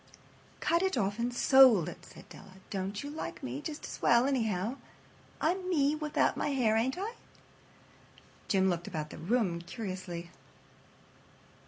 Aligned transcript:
"Cut 0.61 0.81
it 0.81 0.97
off 0.97 1.19
and 1.19 1.31
sold 1.31 1.87
it," 1.87 2.03
said 2.07 2.27
Della. 2.27 2.55
"Don't 2.71 3.03
you 3.03 3.11
like 3.11 3.43
me 3.43 3.61
just 3.61 3.85
as 3.85 4.01
well, 4.01 4.25
anyhow? 4.25 4.77
I'm 5.39 5.69
me 5.69 5.93
without 5.93 6.35
my 6.35 6.47
hair, 6.47 6.75
ain't 6.75 6.97
I?" 6.97 7.13
Jim 8.47 8.67
looked 8.67 8.87
about 8.87 9.11
the 9.11 9.19
room 9.19 9.61
curiously. 9.61 10.31